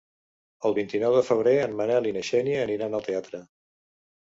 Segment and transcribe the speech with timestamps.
[0.69, 3.45] El vint-i-nou de febrer en Manel i na Xènia aniran al teatre.